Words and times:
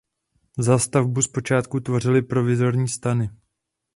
Zástavbu 0.57 1.21
zpočátku 1.21 1.79
tvořily 1.79 2.21
provizorní 2.21 2.87
stany. 2.87 3.29